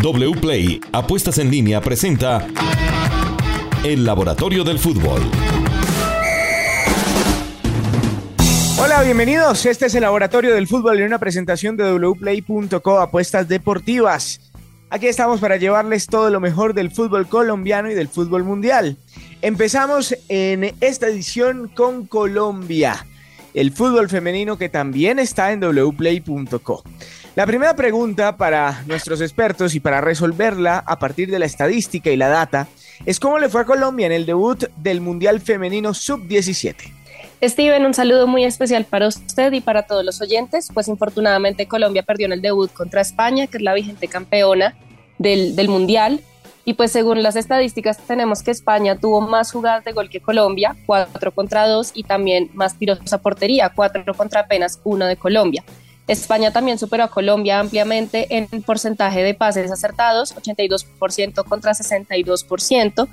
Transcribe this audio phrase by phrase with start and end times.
[0.00, 2.46] WPLAY Apuestas en línea presenta
[3.82, 5.20] El Laboratorio del Fútbol.
[8.80, 9.66] Hola, bienvenidos.
[9.66, 14.52] Este es el Laboratorio del Fútbol en una presentación de wplay.co Apuestas Deportivas.
[14.88, 18.96] Aquí estamos para llevarles todo lo mejor del fútbol colombiano y del fútbol mundial.
[19.42, 23.04] Empezamos en esta edición con Colombia,
[23.52, 26.84] el fútbol femenino que también está en wplay.co.
[27.38, 32.16] La primera pregunta para nuestros expertos y para resolverla a partir de la estadística y
[32.16, 32.66] la data
[33.06, 36.74] es cómo le fue a Colombia en el debut del Mundial Femenino Sub-17.
[37.40, 42.02] Steven, un saludo muy especial para usted y para todos los oyentes, pues infortunadamente Colombia
[42.02, 44.74] perdió en el debut contra España, que es la vigente campeona
[45.18, 46.20] del, Mundial.
[46.64, 50.74] Y pues según las estadísticas tenemos que España tuvo más jugadas de gol que Colombia,
[50.86, 55.62] 4 contra 2, y también más tiros a portería, 4 contra apenas 1 de Colombia.
[56.08, 63.08] España también superó a Colombia ampliamente en porcentaje de pases acertados, 82% contra 62%.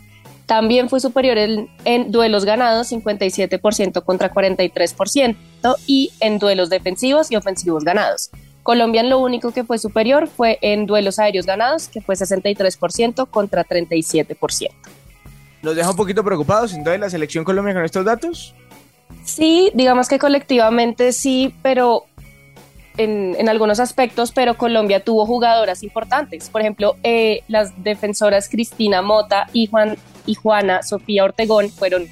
[0.45, 5.35] También fue superior en, duelos ganados, 57% contra 43%,
[5.87, 8.29] y en duelos defensivos y ofensivos ganados.
[8.63, 13.27] Colombia en lo único que fue superior fue en duelos aéreos ganados, que fue 63%
[13.29, 14.69] contra 37%.
[15.63, 18.53] ¿Nos deja un poquito preocupados entonces la selección Colombia con estos datos?
[19.23, 22.05] Sí, digamos que colectivamente sí, pero
[22.97, 26.49] en, algunos aspectos, pero Colombia tuvo jugadoras importantes.
[26.49, 32.07] Por ejemplo, eh, las defensoras Cristina Mota y, Juan, y Juana Sofía Ortegón fueron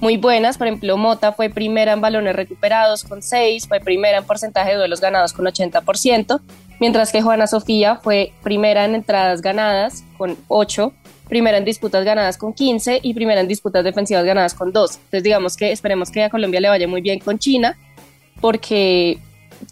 [0.00, 0.58] muy buenas.
[0.58, 4.76] Por ejemplo, Mota fue primera en balones recuperados con 6, fue primera en porcentaje de
[4.76, 6.40] duelos ganados con 80%,
[6.80, 10.92] mientras que Juana Sofía fue primera en entradas ganadas con 8,
[11.28, 14.94] primera en disputas ganadas con 15 y primera en disputas defensivas ganadas con 2.
[14.96, 17.76] Entonces, digamos que esperemos que a Colombia le vaya muy bien con China,
[18.40, 19.18] porque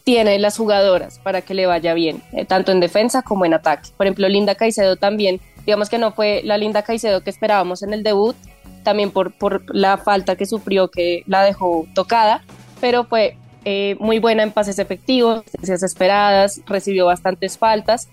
[0.04, 3.90] tiene las jugadoras para que le vaya bien, eh, tanto en defensa como en ataque.
[3.96, 7.92] Por ejemplo, Linda Caicedo también, digamos que no fue la Linda Caicedo que esperábamos en
[7.92, 8.36] el debut,
[8.82, 12.42] también por, por la falta que sufrió que la dejó tocada,
[12.80, 18.08] pero fue eh, muy buena en pases efectivos, esperadas, recibió bastantes faltas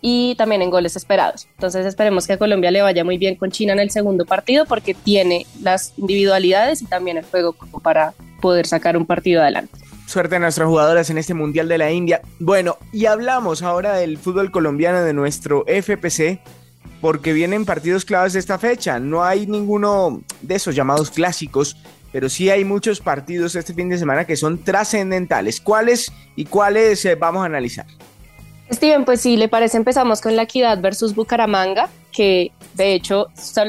[0.00, 1.48] y también en goles esperados.
[1.52, 4.66] Entonces esperemos que a Colombia le vaya muy bien con China en el segundo partido
[4.66, 8.12] porque tiene las individualidades y también el juego para
[8.42, 9.87] poder sacar un partido adelante.
[10.08, 12.22] Suerte a nuestras jugadoras en este Mundial de la India.
[12.38, 16.40] Bueno, y hablamos ahora del fútbol colombiano de nuestro FPC,
[17.02, 18.98] porque vienen partidos claves de esta fecha.
[18.98, 21.76] No hay ninguno de esos llamados clásicos,
[22.10, 25.60] pero sí hay muchos partidos este fin de semana que son trascendentales.
[25.60, 27.84] ¿Cuáles y cuáles eh, vamos a analizar?
[28.72, 33.26] Steven, pues sí, le parece, empezamos con la Equidad versus Bucaramanga, que de hecho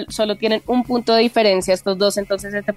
[0.08, 2.74] solo tienen un punto de diferencia estos dos, entonces este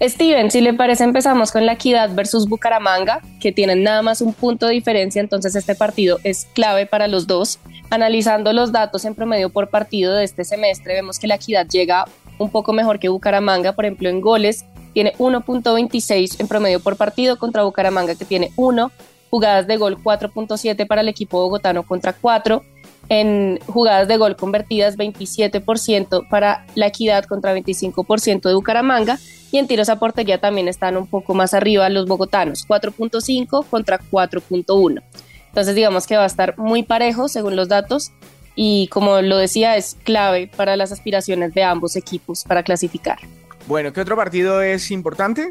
[0.00, 4.32] Steven, si le parece, empezamos con la Equidad versus Bucaramanga, que tienen nada más un
[4.32, 7.58] punto de diferencia, entonces este partido es clave para los dos.
[7.90, 12.06] Analizando los datos en promedio por partido de este semestre, vemos que la Equidad llega
[12.38, 17.38] un poco mejor que Bucaramanga, por ejemplo, en goles, tiene 1.26 en promedio por partido
[17.38, 18.90] contra Bucaramanga, que tiene 1,
[19.30, 22.62] jugadas de gol 4.7 para el equipo bogotano contra 4,
[23.12, 29.18] en jugadas de gol convertidas 27% para la Equidad contra 25% de Bucaramanga
[29.50, 34.00] y en tiros a portería también están un poco más arriba los bogotanos, 4.5 contra
[34.00, 35.02] 4.1.
[35.48, 38.12] Entonces digamos que va a estar muy parejo según los datos
[38.54, 43.18] y como lo decía es clave para las aspiraciones de ambos equipos para clasificar.
[43.66, 45.50] Bueno, ¿qué otro partido es importante?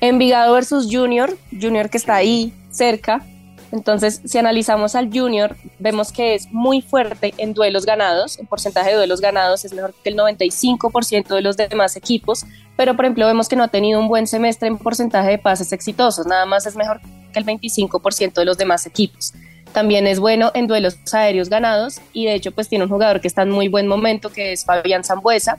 [0.00, 3.26] Envigado versus Junior, Junior que está ahí cerca,
[3.74, 8.90] entonces, si analizamos al Junior, vemos que es muy fuerte en duelos ganados, en porcentaje
[8.90, 12.46] de duelos ganados es mejor que el 95% de los demás equipos,
[12.76, 15.72] pero por ejemplo vemos que no ha tenido un buen semestre en porcentaje de pases
[15.72, 17.00] exitosos, nada más es mejor
[17.32, 19.34] que el 25% de los demás equipos.
[19.72, 23.26] También es bueno en duelos aéreos ganados y de hecho pues tiene un jugador que
[23.26, 25.58] está en muy buen momento que es Fabián Zambuesa,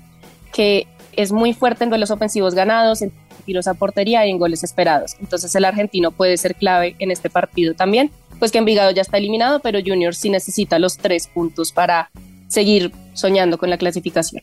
[0.53, 0.87] que
[1.17, 3.01] es muy fuerte en duelos ofensivos ganados,
[3.45, 5.15] tiros a portería y en goles esperados.
[5.19, 9.17] Entonces el argentino puede ser clave en este partido también, pues que Envigado ya está
[9.17, 12.09] eliminado, pero Junior sí necesita los tres puntos para
[12.47, 14.41] seguir soñando con la clasificación.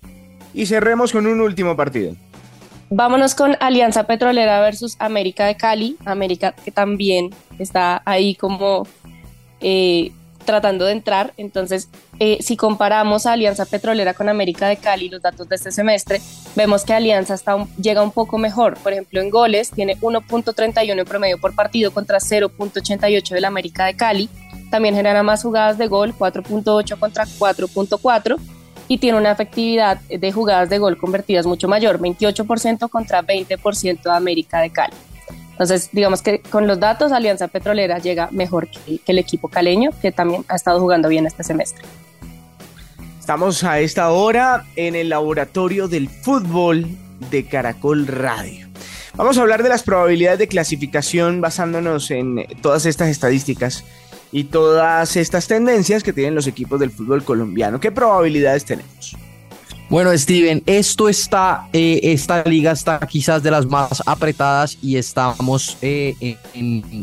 [0.55, 2.15] Y cerremos con un último partido.
[2.91, 5.97] Vámonos con Alianza Petrolera versus América de Cali.
[6.05, 8.87] América que también está ahí como
[9.61, 10.13] eh,
[10.45, 11.33] tratando de entrar.
[11.37, 15.73] Entonces, eh, si comparamos a Alianza Petrolera con América de Cali, los datos de este
[15.73, 16.21] semestre,
[16.55, 18.77] vemos que Alianza está llega un poco mejor.
[18.79, 23.97] Por ejemplo, en goles tiene 1.31 en promedio por partido contra 0.88 del América de
[23.97, 24.29] Cali.
[24.71, 28.39] También genera más jugadas de gol, 4.8 contra 4.4
[28.89, 34.11] y tiene una efectividad de jugadas de gol convertidas mucho mayor, 28% contra 20% de
[34.11, 34.95] América de Cali.
[35.53, 40.11] Entonces, digamos que con los datos, Alianza Petrolera llega mejor que, el equipo caleño, que
[40.11, 41.85] también ha estado jugando bien este semestre.
[43.21, 46.87] Estamos a esta hora en el laboratorio del fútbol
[47.31, 48.67] de Caracol Radio.
[49.15, 53.85] Vamos a hablar de las probabilidades de clasificación basándonos en todas estas estadísticas
[54.33, 57.79] y todas estas tendencias que tienen los equipos del fútbol colombiano.
[57.79, 59.17] ¿Qué probabilidades tenemos?
[59.93, 65.77] Bueno, Steven, esto está, eh, esta liga está quizás de las más apretadas y estamos
[65.83, 66.39] eh,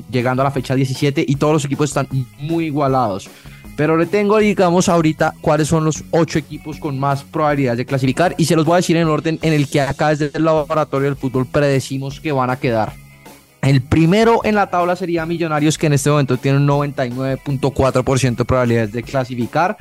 [0.10, 2.08] llegando a la fecha 17 y todos los equipos están
[2.40, 3.30] muy igualados.
[3.76, 8.34] Pero le tengo, digamos, ahorita cuáles son los ocho equipos con más probabilidades de clasificar
[8.40, 11.10] y se los voy a decir en orden en el que acá desde el laboratorio
[11.10, 12.94] del fútbol predecimos que van a quedar.
[13.62, 18.46] El primero en la tabla sería Millonarios, que en este momento tiene un 99.4% de
[18.46, 19.78] probabilidades de clasificar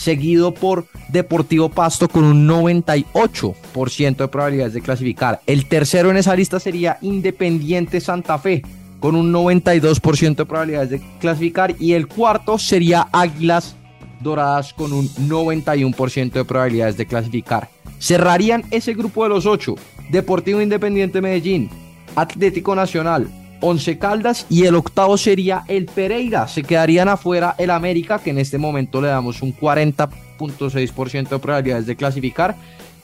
[0.00, 5.40] seguido por Deportivo Pasto con un 98% de probabilidades de clasificar.
[5.46, 8.62] El tercero en esa lista sería Independiente Santa Fe
[8.98, 13.76] con un 92% de probabilidades de clasificar y el cuarto sería Águilas
[14.20, 17.68] Doradas con un 91% de probabilidades de clasificar.
[17.98, 19.74] Cerrarían ese grupo de los ocho
[20.10, 21.70] Deportivo Independiente Medellín,
[22.16, 23.28] Atlético Nacional,
[23.60, 26.48] Once Caldas y el octavo sería el Pereira.
[26.48, 31.86] Se quedarían afuera el América, que en este momento le damos un 40.6% de probabilidades
[31.86, 32.56] de clasificar,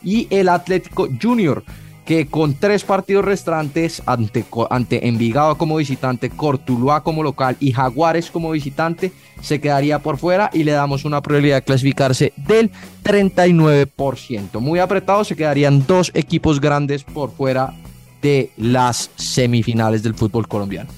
[0.03, 1.65] y el Atlético Junior,
[2.05, 8.31] que con tres partidos restantes ante, ante Envigado como visitante, Cortuluá como local y Jaguares
[8.31, 9.13] como visitante,
[9.43, 12.71] se quedaría por fuera y le damos una probabilidad de clasificarse del
[13.03, 14.61] 39%.
[14.61, 17.75] Muy apretado, se quedarían dos equipos grandes por fuera
[18.23, 20.91] de las semifinales del fútbol colombiano.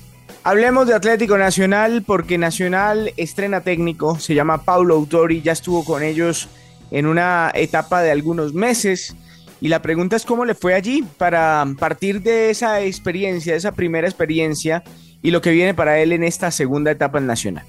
[0.44, 6.02] Hablemos de Atlético Nacional porque Nacional estrena técnico, se llama Paulo Autori, ya estuvo con
[6.02, 6.48] ellos
[6.90, 9.14] en una etapa de algunos meses
[9.60, 13.72] y la pregunta es cómo le fue allí para partir de esa experiencia, de esa
[13.72, 14.84] primera experiencia
[15.20, 17.66] y lo que viene para él en esta segunda etapa en Nacional.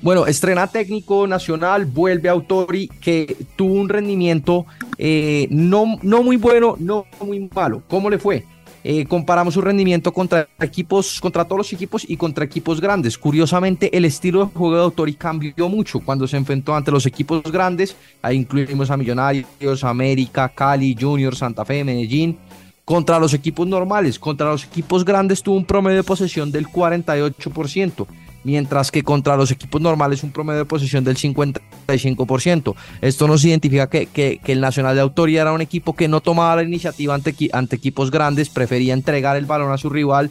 [0.00, 4.64] Bueno, estrena técnico nacional, vuelve Autori, que tuvo un rendimiento
[4.96, 7.82] eh, no, no muy bueno, no muy malo.
[7.88, 8.44] ¿Cómo le fue?
[8.90, 13.18] Eh, comparamos su rendimiento contra equipos, contra todos los equipos y contra equipos grandes.
[13.18, 17.42] Curiosamente, el estilo de juego de Autori cambió mucho cuando se enfrentó ante los equipos
[17.42, 17.94] grandes.
[18.22, 22.38] Ahí incluimos a Millonarios, América, Cali, Junior, Santa Fe, Medellín.
[22.82, 28.06] Contra los equipos normales, contra los equipos grandes tuvo un promedio de posesión del 48%
[28.44, 32.74] mientras que contra los equipos normales un promedio de posesión del 55%.
[33.00, 36.56] Esto nos identifica que, que, el Nacional de Autoría era un equipo que no tomaba
[36.56, 40.30] la iniciativa ante, ante equipos grandes, prefería entregar el balón a su rival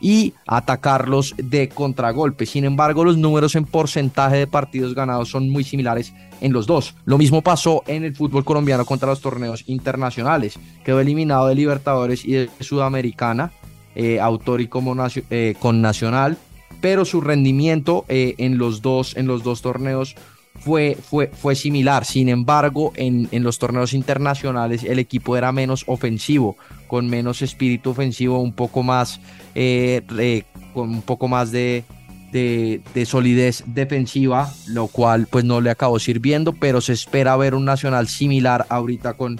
[0.00, 2.46] y atacarlos de contragolpe.
[2.46, 6.94] Sin embargo, los números en porcentaje de partidos ganados son muy similares en los dos.
[7.04, 10.58] Lo mismo pasó en el fútbol colombiano contra los torneos internacionales.
[10.84, 13.50] Quedó eliminado de Libertadores y de Sudamericana,
[13.94, 14.94] eh, Autori como
[15.30, 16.38] eh, con Nacional
[16.80, 20.14] pero su rendimiento eh, en, los dos, en los dos torneos
[20.58, 22.04] fue, fue, fue similar.
[22.04, 27.90] Sin embargo, en, en, los torneos internacionales el equipo era menos ofensivo, con menos espíritu
[27.90, 29.20] ofensivo, un poco más,
[29.54, 30.42] eh,
[30.74, 31.84] con un poco más de,
[32.32, 37.64] de, solidez defensiva, lo cual pues no le acabó sirviendo, pero se espera ver un
[37.64, 39.38] Nacional similar ahorita con,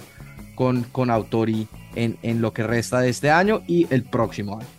[0.55, 4.78] con, con Autori en, en lo que resta de este año y el próximo año.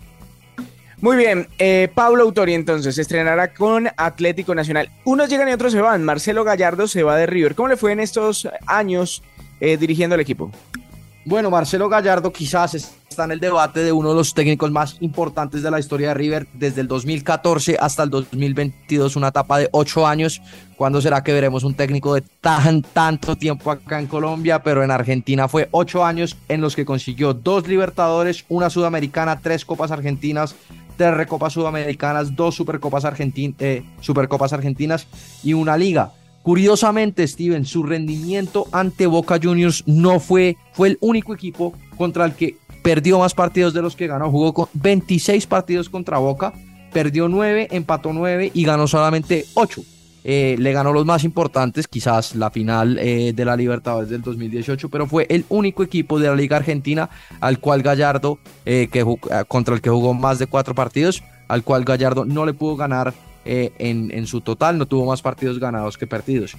[1.00, 4.90] Muy bien, eh, Pablo Autori entonces estrenará con Atlético Nacional.
[5.04, 6.04] Unos llegan y otros se van.
[6.04, 7.54] Marcelo Gallardo se va de River.
[7.54, 9.22] ¿Cómo le fue en estos años
[9.60, 10.50] eh, dirigiendo el equipo?
[11.24, 15.62] Bueno, Marcelo Gallardo quizás está en el debate de uno de los técnicos más importantes
[15.62, 20.06] de la historia de River desde el 2014 hasta el 2022, una etapa de ocho
[20.06, 20.40] años.
[20.76, 24.62] ¿Cuándo será que veremos un técnico de tan tanto tiempo acá en Colombia?
[24.62, 29.66] Pero en Argentina fue ocho años en los que consiguió dos Libertadores, una Sudamericana, tres
[29.66, 30.54] Copas Argentinas,
[31.00, 35.06] tres Recopas Sudamericanas, dos Supercopas, eh, Supercopas Argentinas
[35.42, 36.12] y una Liga.
[36.42, 42.34] Curiosamente, Steven, su rendimiento ante Boca Juniors no fue, fue el único equipo contra el
[42.34, 44.30] que perdió más partidos de los que ganó.
[44.30, 46.52] Jugó con 26 partidos contra Boca,
[46.92, 49.82] perdió 9, empató 9 y ganó solamente 8.
[50.22, 54.88] Eh, le ganó los más importantes, quizás la final eh, de la Libertadores del 2018,
[54.88, 57.08] pero fue el único equipo de la Liga Argentina
[57.40, 59.04] al cual Gallardo, eh, que
[59.48, 63.14] contra el que jugó más de cuatro partidos, al cual Gallardo no le pudo ganar
[63.46, 66.56] en, en, su total, no tuvo más partidos ganados que perdidos.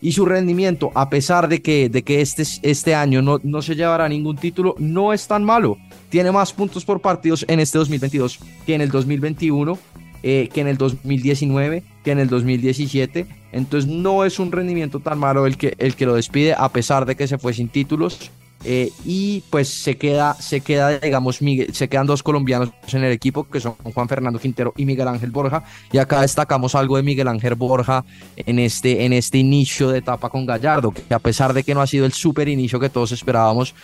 [0.00, 3.76] Y su rendimiento, a pesar de que, de que este, este año no, no se
[3.76, 5.76] llevará ningún título, no es tan malo.
[6.08, 9.78] Tiene más puntos por partidos en este 2022 que en el 2021
[10.26, 13.26] eh, que en el 2019, que en el 2017.
[13.52, 17.04] Entonces no es un rendimiento tan malo el que, el que lo despide, a pesar
[17.04, 18.30] de que se fue sin títulos.
[18.64, 21.40] Eh, y pues se queda, se queda, digamos,
[21.72, 25.30] se quedan dos colombianos en el equipo, que son Juan Fernando Quintero y Miguel Ángel
[25.30, 25.62] Borja.
[25.92, 30.30] Y acá destacamos algo de Miguel Ángel Borja en este, en este inicio de etapa
[30.30, 33.12] con Gallardo, que a pesar de que no ha sido el super inicio que todos
[33.12, 33.74] esperábamos,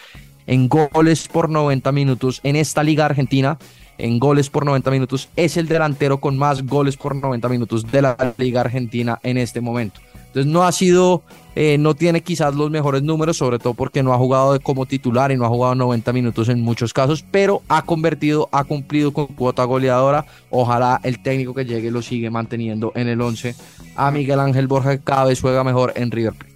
[0.47, 3.59] en goles por 90 minutos en esta liga argentina,
[4.00, 8.02] en goles por 90 minutos, es el delantero con más goles por 90 minutos de
[8.02, 10.00] la liga argentina en este momento.
[10.30, 11.23] Entonces no ha sido,
[11.57, 15.33] eh, no tiene quizás los mejores números, sobre todo porque no ha jugado como titular
[15.33, 19.26] y no ha jugado 90 minutos en muchos casos, pero ha convertido, ha cumplido con
[19.26, 20.26] cuota goleadora.
[20.50, 23.57] Ojalá el técnico que llegue lo sigue manteniendo en el 11
[23.97, 26.50] a Miguel Ángel Borja, cada vez juega mejor en River Plate.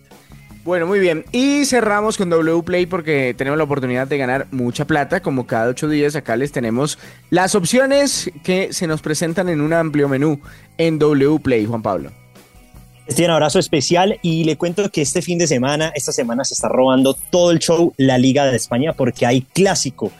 [0.64, 1.26] Bueno, muy bien.
[1.30, 5.20] Y cerramos con W Play porque tenemos la oportunidad de ganar mucha plata.
[5.20, 9.74] Como cada ocho días acá les tenemos las opciones que se nos presentan en un
[9.74, 10.40] amplio menú
[10.78, 12.10] en W Play, Juan Pablo.
[13.06, 16.54] Este un abrazo especial y le cuento que este fin de semana, esta semana se
[16.54, 20.10] está robando todo el show la Liga de España porque hay clásico.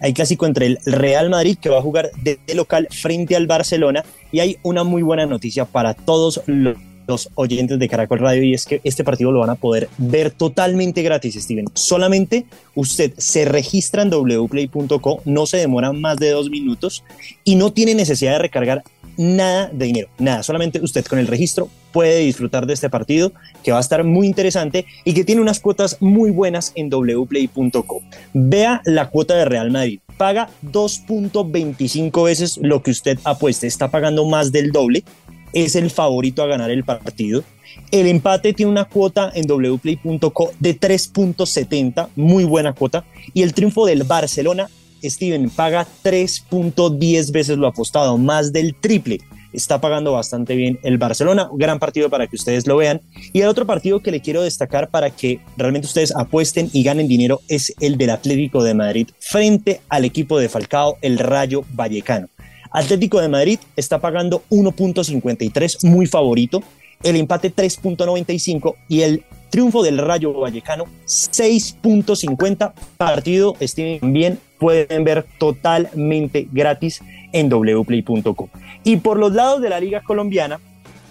[0.00, 4.04] Hay clásico entre el Real Madrid que va a jugar de local frente al Barcelona
[4.32, 8.54] y hay una muy buena noticia para todos los los oyentes de Caracol Radio y
[8.54, 11.66] es que este partido lo van a poder ver totalmente gratis, Steven.
[11.74, 17.04] Solamente usted se registra en wplay.co, no se demora más de dos minutos
[17.44, 18.82] y no tiene necesidad de recargar
[19.16, 23.32] nada de dinero, nada, solamente usted con el registro puede disfrutar de este partido
[23.62, 28.02] que va a estar muy interesante y que tiene unas cuotas muy buenas en wplay.co.
[28.32, 34.24] Vea la cuota de Real Madrid, paga 2.25 veces lo que usted apueste, está pagando
[34.24, 35.04] más del doble
[35.52, 37.44] es el favorito a ganar el partido.
[37.90, 43.04] El empate tiene una cuota en wplay.co de 3.70, muy buena cuota.
[43.34, 44.68] Y el triunfo del Barcelona,
[45.02, 49.20] Steven, paga 3.10 veces lo apostado, más del triple.
[49.52, 51.50] Está pagando bastante bien el Barcelona.
[51.52, 53.02] gran partido para que ustedes lo vean.
[53.32, 57.08] Y el otro partido que le quiero destacar para que realmente ustedes apuesten y ganen
[57.08, 62.28] dinero es el del Atlético de Madrid frente al equipo de Falcao, el Rayo Vallecano.
[62.72, 66.62] Atlético de Madrid está pagando 1.53, muy favorito.
[67.02, 73.56] El empate 3.95 y el triunfo del Rayo Vallecano 6.50 partido.
[74.02, 77.00] Bien pueden ver totalmente gratis
[77.32, 78.48] en wplay.com.
[78.84, 80.60] Y por los lados de la Liga Colombiana,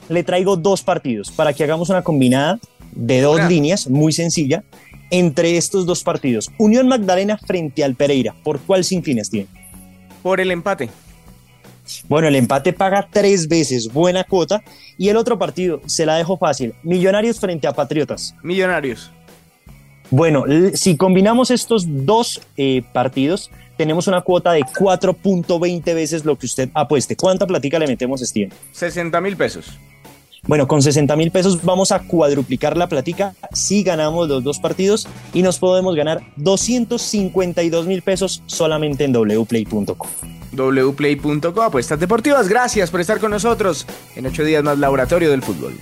[0.09, 2.59] le traigo dos partidos para que hagamos una combinada
[2.93, 4.63] de dos líneas muy sencilla
[5.09, 6.49] entre estos dos partidos.
[6.57, 8.33] Unión Magdalena frente al Pereira.
[8.43, 9.47] ¿Por cuál se inclina, Steven?
[10.23, 10.89] Por el empate.
[12.07, 14.63] Bueno, el empate paga tres veces, buena cuota.
[14.97, 18.35] Y el otro partido, se la dejo fácil, Millonarios frente a Patriotas.
[18.43, 19.11] Millonarios.
[20.09, 20.43] Bueno,
[20.73, 26.69] si combinamos estos dos eh, partidos, tenemos una cuota de 4.20 veces lo que usted
[26.73, 27.15] apueste.
[27.15, 28.51] ¿Cuánta platica le metemos, Steven?
[28.73, 29.71] 60 mil pesos.
[30.47, 35.07] Bueno, con 60 mil pesos vamos a cuadruplicar la platica si ganamos los dos partidos
[35.33, 40.09] y nos podemos ganar 252 mil pesos solamente en wplay.com
[40.51, 42.49] wplay.co, apuestas deportivas.
[42.49, 45.77] Gracias por estar con nosotros en ocho días más Laboratorio del Fútbol.